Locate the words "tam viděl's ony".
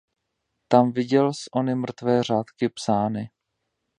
0.67-1.75